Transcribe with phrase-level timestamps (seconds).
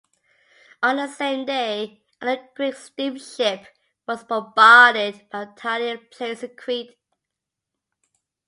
[0.81, 3.67] On the same day, another Greek steamship
[4.07, 6.97] was bombarded by Italian planes in Crete.